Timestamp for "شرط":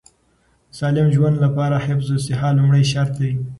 2.91-3.13